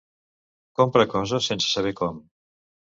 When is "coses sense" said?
1.13-1.73